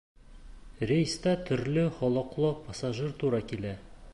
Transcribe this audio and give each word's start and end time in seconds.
Рейста 0.91 1.33
төрлө 1.49 1.83
холоҡло 1.99 2.51
пассажир 2.65 3.15
тура 3.21 3.45
килә. 3.53 3.79